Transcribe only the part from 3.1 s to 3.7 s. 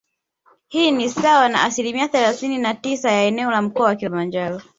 ya eneo la